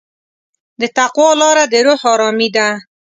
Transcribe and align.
د 0.79 0.83
تقوی 0.97 1.29
لاره 1.41 1.63
د 1.71 1.73
روح 1.85 2.01
ارامي 2.13 2.49
ده. 2.55 2.67